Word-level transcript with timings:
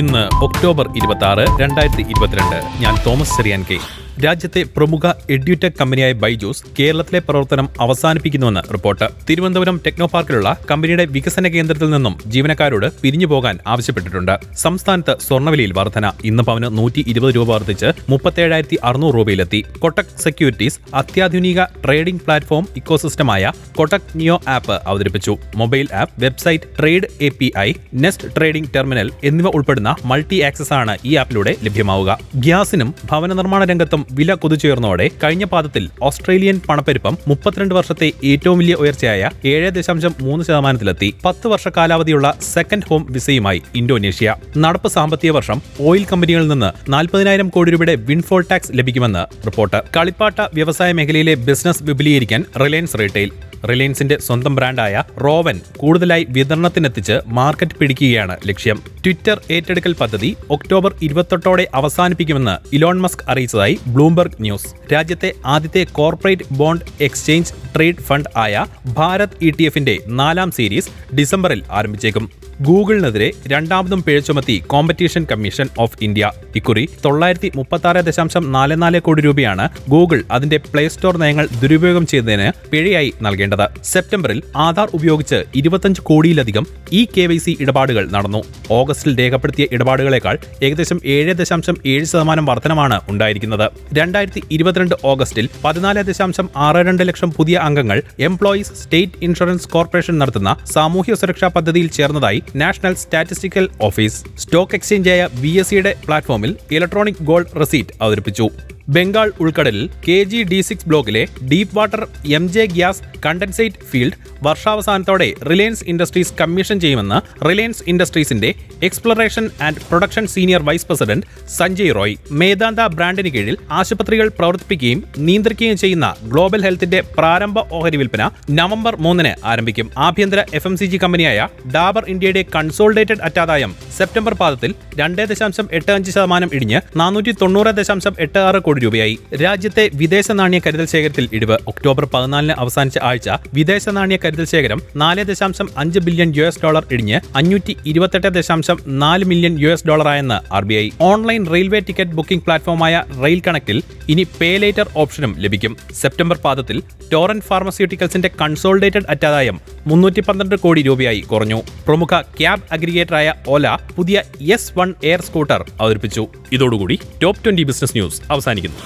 ഇന്ന് 0.00 0.22
ഒക്ടോബർ 0.44 0.86
ഇരുപത്തി 0.96 1.24
ആറ് 1.24 1.44
രണ്ടായിരത്തി 1.60 2.02
ഇരുപത്തിരണ്ട്. 2.02 2.58
ഞാൻ 2.82 2.94
തോമസ് 3.06 3.36
ചെറിയാൻ 3.36 3.62
കെ 3.70 3.78
രാജ്യത്തെ 4.24 4.64
പ്രമുഖ 4.76 5.06
എഡ്യൂടെക് 5.30 5.78
കമ്പനിയായ 5.80 6.12
ബൈജൂസ് 6.12 6.62
കേരളത്തിലെ 6.78 7.18
പ്രവർത്തനം 7.18 7.68
അവസാനിപ്പിക്കുന്നുവെന്ന് 7.80 8.72
റിപ്പോർട്ട്. 8.72 9.08
തിരുവനന്തപുരം 9.30 9.80
ടെക്നോ 9.86 10.06
പാർക്കിലുള്ള 10.06 10.56
കമ്പനിയുടെ 10.70 11.04
വികസന 11.04 11.48
കേന്ദ്രത്തിൽ 11.48 11.90
നിന്നും 11.90 12.18
ജീവനക്കാരോട് 12.26 13.00
പിരിഞ്ഞു 13.02 13.26
പോകാൻ 13.26 13.58
ആവശ്യപ്പെട്ടിട്ടുണ്ട്. 13.66 14.38
സംസ്ഥാനത്ത് 14.54 15.16
സ്വർണവിലയിൽ 15.20 15.72
വർധന. 15.72 16.12
ഇന്ന് 16.24 16.42
പവന് 16.42 16.78
നൂറ്റി 16.78 17.04
ഇരുപത് 17.08 17.34
രൂപ 17.34 17.48
വർദ്ധിച്ച് 17.52 17.92
മുപ്പത്തേഴായിരത്തി 18.08 18.78
അറുന്നൂറ് 18.84 19.14
രൂപയിലെത്തി. 19.14 19.64
കൊട്ടക് 19.78 20.16
സെക്യൂരിറ്റീസ് 20.20 20.80
അത്യാധുനിക 20.94 21.64
ട്രേഡിംഗ് 21.64 22.20
പ്ലാറ്റ്ഫോം 22.20 22.68
ഇക്കോസിസ്റ്റമായ 22.76 23.52
കൊട്ടക് 23.76 24.16
നിയോ 24.16 24.40
ആപ്പ് 24.48 24.80
അവതരിപ്പിച്ചു. 24.86 25.36
Mobile 25.56 25.86
app 25.94 26.24
website 26.24 26.64
trade 26.78 27.10
A 27.20 27.28
P 27.28 27.52
I 27.58 27.72
nest 27.94 28.28
trading 28.36 28.68
terminal 28.76 29.10
എന്നിവ 29.24 29.48
ഉൾപ്പെടുന്ന 29.48 29.96
മൾട്ടി 30.04 30.40
ആക്സസ് 30.40 30.72
ആണ് 30.72 30.98
ഈ 31.04 31.14
ആപ്പിലൂടെ 31.16 31.56
ലഭ്യമാവുക. 31.64 32.18
ഗ്യാസിനും 32.36 32.94
ഭവന 33.10 33.32
നിർമ്മാണ 33.32 33.64
രംഗത്തും 33.64 34.05
വില 34.12 34.34
കുതിച്ചുയർന്നതോടെ 34.34 35.10
കഴിഞ്ഞ 35.24 35.44
പാദത്തിൽ 35.44 35.90
ഓസ്ട്രേലിയൻ 36.02 36.60
പണപ്പെരുപ്പം 36.68 37.18
മുപ്പത്തിരണ്ട് 37.28 37.74
വർഷത്തെ 37.74 38.12
ഏറ്റവും 38.24 38.58
വലിയ 38.58 38.74
ഉയർച്ചയായ 38.74 39.30
ഏഴ് 39.44 39.70
ദശാംശം 39.70 40.14
മൂന്ന് 40.20 40.44
ശതമാനത്തിലെത്തി 40.44 41.14
പത്ത് 41.24 41.48
വർഷ 41.48 41.68
കാലാവധിയുള്ള 41.68 42.38
സെക്കൻഡ് 42.52 42.82
ഹോം 42.88 43.06
വിസയുമായി 43.10 43.62
ഇന്തോനേഷ്യ. 43.74 44.34
നടപ്പ് 44.58 44.88
സാമ്പത്തിക 44.88 45.30
വർഷം 45.30 45.62
ഓയിൽ 45.80 46.04
കമ്പനികളിൽ 46.04 46.48
നിന്ന് 46.48 46.92
നാൽപ്പതിനായിരം 46.92 47.48
കോടി 47.48 47.70
രൂപയുടെ 47.70 47.94
വിൻഫോൾ 47.94 48.44
ടാക്സ് 48.50 48.72
ലഭിക്കുമെന്ന് 48.74 49.46
റിപ്പോർട്ട്. 49.46 49.82
കളിപ്പാട്ട 49.96 50.40
വ്യവസായ 50.54 50.92
മേഖലയിലെ 50.92 51.34
ബിസിനസ് 51.34 51.82
വിപുലീകരിക്കാൻ 51.82 52.44
റിലയൻസ് 52.60 52.98
റീറ്റെയിൽ 52.98 53.30
റിലയൻസിന്റെ 53.68 54.18
സ്വന്തം 54.18 54.54
ബ്രാൻഡായ 54.54 55.02
റോവൻ 55.24 55.60
കൂടുതലായി 55.76 56.26
വിതരണത്തിനെത്തിച്ച് 56.30 57.20
മാർക്കറ്റ് 57.26 57.76
പിടിക്കുകയാണ് 57.76 58.36
ലക്ഷ്യം. 58.46 58.82
ട്വിറ്റർ 59.04 59.40
ഏറ്റെടുക്കൽ 59.50 59.92
പദ്ധതി 59.92 60.36
ഒക്ടോബർ 60.50 60.94
ഇരുപത്തെട്ടോടെ 61.02 61.68
അവസാനിപ്പിക്കുമെന്ന് 61.74 62.74
ഇലോൺ 62.74 63.00
മസ്ക് 63.00 63.24
അറിയിച്ചതായി 63.28 63.78
ബ്ലൂംബർഗ് 63.96 64.40
ന്യൂസ് 64.40 64.70
രാജ്യത്തെ 64.92 65.28
ആദ്യത്തെ 65.46 65.82
corporate 65.92 66.48
bond 66.52 66.86
exchange 67.00 67.52
trade 67.76 67.96
fund 67.96 68.28
ആയ 68.36 68.66
ഭാരത് 68.86 69.36
ഇ 69.42 69.50
ടി 69.50 69.64
എഫിന്റെ 69.64 69.98
നാലാം 70.06 70.50
സീരീസ് 70.50 71.14
ഡിസംബറിൽ 71.14 71.62
ആരംഭിച്ചേക്കും. 71.70 72.30
ഗൂഗിളിനെതിരെ 72.62 73.30
രണ്ടാമതും 73.46 74.02
പിഴ 74.02 74.18
ചുമത്തി 74.18 74.62
കോമ്പറ്റീഷൻ 74.66 75.26
കമ്മീഷൻ 75.32 75.68
ഓഫ് 75.78 75.96
ഇന്ത്യ. 76.02 76.30
ഇക്കുറി 76.56 76.88
തൊള്ളായിരത്തി 77.04 77.52
മുപ്പത്തി 77.56 78.00
ദശാംശം 78.00 78.52
നാല് 78.52 78.82
നാല് 78.82 79.00
കോടി 79.00 79.22
രൂപയാണ് 79.22 79.68
ഗൂഗിൾ 79.88 80.22
അതിന്റെ 80.32 80.56
പ്ലേ 80.56 80.88
സ്റ്റോർ 80.88 81.16
നയങ്ങൾ 81.16 81.48
ദുരുപയോഗം 81.62 82.06
ചെയ്തതിന് 82.06 82.70
പിഴയായി 82.70 83.12
നൽകേണ്ടത്. 83.22 83.66
സെപ്റ്റംബറിൽ 83.84 84.42
ആധാർ 84.56 84.88
ഉപയോഗിച്ച് 84.94 85.44
ഇരുപത്തഞ്ച് 85.54 86.00
കോടിയിലധികം 86.00 86.66
ഇ 86.92 87.04
കെ 87.04 87.26
വൈ 87.26 87.38
സി 87.38 87.56
ഇടപാടുകൾ 87.60 88.10
നടന്നു. 88.10 88.42
ഓഗസ്റ്റിൽ 88.70 89.18
രേഖപ്പെടുത്തിയ 89.18 89.66
ഇടപാടുകളെക്കാൾ 89.72 90.38
ഏകദേശം 90.62 91.00
ഏഴ് 91.04 91.34
ദശാംശം 91.34 91.76
ഏഴ് 91.86 92.04
ശതമാനം 92.04 92.46
വർധനമാണ് 92.46 93.00
ഉണ്ടായിരിക്കുന്നത്. 93.08 93.70
രണ്ടായിരത്തി 93.94 94.42
ഇരുപത്തിരണ്ട് 94.50 94.94
ഓഗസ്റ്റിൽ 95.04 95.48
പതിനാല് 95.64 96.02
ദശാംശം 96.02 96.50
ആറ് 96.56 96.76
രണ്ട് 96.76 97.08
ലക്ഷം 97.08 97.32
പുതിയ 97.32 97.56
അംഗങ്ങൾ 97.68 97.98
എംപ്ലോയീസ് 98.28 98.74
സ്റ്റേറ്റ് 98.82 99.20
ഇൻഷുറൻസ് 99.28 99.70
കോർപ്പറേഷൻ 99.74 100.16
നടത്തുന്ന 100.22 100.52
സാമൂഹ്യ 100.74 101.16
സുരക്ഷാ 101.22 101.50
പദ്ധതിയിൽ 101.56 101.90
ചേർന്നതായി 101.98 102.40
നാഷണൽ 102.62 102.96
സ്റ്റാറ്റിസ്റ്റിക്കൽ 103.02 103.66
ഓഫീസ് 103.88 104.20
സ്റ്റോക്ക് 104.44 104.76
എക്സ്ചേഞ്ചായ 104.78 105.28
ബി 105.42 105.52
എസ് 105.62 105.70
സിയുടെ 105.72 105.94
പ്ലാറ്റ്ഫോമിൽ 106.06 106.54
ഇലക്ട്രോണിക് 106.78 107.22
ഗോൾഡ് 107.30 107.54
റെസീറ്റ് 107.62 107.94
അവതരിപ്പിച്ചു. 108.02 108.48
ബംഗാൾ 108.88 109.32
ഉൾക്കടലിൽ 109.40 109.88
കെ 110.04 110.24
ജി 110.24 110.42
ഡി 110.42 110.62
സിക്സ് 110.62 110.88
ബ്ലോക്കിലെ 110.88 111.22
deep 111.50 111.74
water 111.76 112.02
M 112.30 112.48
J 112.48 112.66
gas 112.66 113.02
condensate 113.20 113.78
field 113.84 114.18
വർഷാവസാനത്തോടെ 114.42 115.34
Reliance 115.42 115.84
industries 115.84 116.32
commission 116.32 116.80
ചെയ്യുമെന്ന് 116.80 117.18
Reliance 117.48 117.82
ഇൻഡസ്ട്രീസിന്റെ 117.86 118.50
exploration 118.82 119.50
and 119.60 119.80
production 119.88 120.26
senior 120.26 120.62
vice 120.62 120.86
president 120.86 121.26
Sanjay 121.48 121.94
Roy 121.94 122.16
Medanta 122.30 122.86
ബ്രാൻഡിന് 122.86 123.30
കീഴിൽ 123.30 123.58
ആശുപത്രികൾ 123.70 124.28
പ്രവർത്തിപ്പിക്കുകയും 124.28 125.02
നിയന്ത്രിക്കുകയും 125.18 125.76
ചെയ്യുന്ന 125.76 126.14
ഗ്ലോബൽ 126.28 126.62
ഹെൽത്തിന്റെ 126.62 127.00
പ്രാരംഭ 127.16 127.58
ഓഹരി 127.70 127.96
വിൽപ്പന 127.96 128.30
നവംബർ 128.50 128.96
മൂന്നിന് 128.96 129.34
ആരംഭിക്കും. 129.44 129.90
ആഭ്യന്തര 129.98 130.44
എഫ് 130.52 130.98
കമ്പനിയായ 131.00 131.48
ഡാബർ 131.72 132.04
ഇന്ത്യയുടെ 132.04 132.42
കൺസോൾഡേറ്റഡ് 132.56 133.20
അറ്റാദായം 133.20 133.74
സെപ്റ്റംബർ 133.98 134.34
പാദത്തിൽ 134.34 134.74
രണ്ട് 135.00 135.22
ദശാംശം 135.22 135.68
എട്ട് 135.72 135.92
അഞ്ച് 135.92 136.10
ശതമാനം 136.10 136.50
ഇടിഞ്ഞ് 136.52 136.80
നാനൂറ്റി 136.96 137.32
തൊണ്ണൂറ് 137.42 137.66
ദശാംശം 137.66 138.14
എട്ട് 138.18 138.38
ആറ് 138.38 138.58
കോടി 138.58 138.80
രൂപയായി. 138.80 139.18
രാജ്യത്തെ 139.42 139.90
വിദേശ 139.94 140.30
നാണ്യ 140.30 140.60
കരുതൽ 140.66 140.86
ശേഖരത്തിൽ 140.86 141.28
ഇടിവ് 141.32 141.58
ഒക്ടോബർ 141.66 142.04
പതിനാലിന് 142.14 142.54
അവസാനിച്ച 142.58 142.98
ആഴ്ച 143.02 143.28
വിദേശ 143.54 143.88
നാണ്യ 143.88 144.18
കരുതൽ 144.24 144.44
ശേഖരം 144.44 144.82
നാല് 144.96 145.24
ദശാംശം 145.24 145.68
അഞ്ച് 145.78 145.98
ബില്യൺ 145.98 146.32
യു 146.36 146.42
എസ് 146.42 146.62
ഡോളർ 146.64 146.84
ഇടിഞ്ഞ് 146.92 147.20
അഞ്ഞൂറ്റി 147.36 147.76
ഇരുപത്തെട്ട് 147.86 148.26
ദശാംശം 148.28 148.78
നാല് 148.86 149.24
million 149.24 149.60
U 149.60 149.68
S 149.68 149.86
ഡോളറായെന്ന് 149.86 150.54
R 150.54 150.64
B 150.64 150.74
I. 150.74 150.90
Online 151.00 151.46
railway 151.52 151.80
ticket 151.80 152.10
booking 152.10 152.44
പ്ലാറ്റ്ഫോമായ 152.44 153.04
rail 153.24 153.42
കണക്റ്റിൽ 153.46 153.82
ഇനി 154.08 154.26
പേ 154.40 154.56
ലേറ്റർ 154.56 154.88
ഓപ്ഷനും 154.96 155.34
ലഭിക്കും. 155.38 155.76
സെപ്റ്റംബർ 155.94 156.36
പാദത്തിൽ 156.36 156.82
ടോറൻ 157.12 157.40
ഫാർമസ്യൂട്ടിക്കൽസിന്റെ 157.40 158.30
കൺസോൾഡേറ്റഡ് 158.40 159.08
അറ്റാദായം 159.10 159.60
മുന്നൂറ്റി 159.86 160.20
പന്ത്രണ്ട് 160.20 160.56
കോടി 160.56 160.82
രൂപയായി 160.82 161.20
കുറഞ്ഞു. 161.20 161.62
പ്രമുഖ 161.86 162.20
ക്യാബ് 162.38 162.62
അഗ്രിഗേറ്ററായ 162.72 163.34
ഓല 163.48 163.66
പുതിയ 163.96 164.16
എസ് 164.50 164.72
വൺ 164.76 164.94
എയർ 165.04 165.20
സ്കൂട്ടർ 165.20 165.60
അവതരിപ്പിച്ചു 165.80 166.24
ഇതോടുകൂടി 166.52 166.98
ടോപ്പ് 167.22 167.42
ട്വന്റി 167.44 167.64
ബിസിനസ് 167.64 167.96
ന്യൂസ് 167.96 168.20
അവസാനിക്കുന്നു 168.30 168.80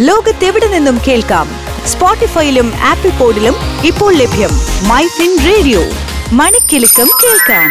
ലോകത്തെവിടെ 0.00 0.66
നിന്നും 0.66 0.96
കേൾക്കാം 1.06 1.48
സ്പോട്ടിഫൈയിലും 1.86 2.70
ആപ്പിൾ 2.84 3.12
പോഡിലും 3.18 3.54
ഇപ്പോൾ 3.86 4.12
ലഭ്യം 4.14 4.54
മൈ 4.90 5.04
ഫിൻ 5.18 5.34
റേഡിയോ 5.48 5.82
മണിക്കെലക്കം 6.32 7.10
കേൾക്കാം 7.24 7.68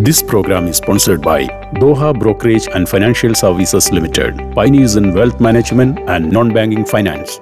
This 0.00 0.22
program 0.22 0.68
is 0.68 0.76
sponsored 0.76 1.20
by 1.20 1.38
Doha 1.74 2.12
Brokerage 2.14 2.68
and 2.68 2.88
Financial 2.88 3.34
Services 3.34 3.90
Limited, 3.90 4.32
pioneers 4.54 4.94
in 4.94 5.12
wealth 5.12 5.40
management 5.40 5.98
and 6.08 6.30
non-banking 6.30 6.84
finance. 6.86 7.40